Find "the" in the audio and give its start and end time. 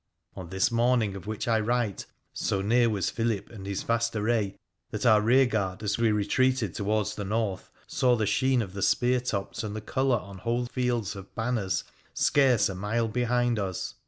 7.13-7.23, 8.15-8.25, 8.73-8.81, 9.75-9.79